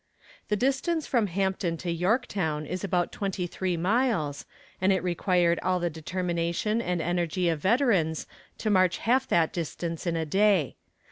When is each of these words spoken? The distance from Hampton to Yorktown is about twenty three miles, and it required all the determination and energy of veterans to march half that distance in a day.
The 0.47 0.55
distance 0.55 1.05
from 1.05 1.27
Hampton 1.27 1.77
to 1.77 1.91
Yorktown 1.91 2.65
is 2.65 2.83
about 2.83 3.11
twenty 3.11 3.45
three 3.45 3.77
miles, 3.77 4.47
and 4.81 4.91
it 4.91 5.03
required 5.03 5.59
all 5.61 5.79
the 5.79 5.91
determination 5.91 6.81
and 6.81 7.03
energy 7.03 7.49
of 7.49 7.59
veterans 7.59 8.25
to 8.57 8.71
march 8.71 8.97
half 8.97 9.27
that 9.27 9.53
distance 9.53 10.07
in 10.07 10.15
a 10.15 10.25
day. 10.25 10.75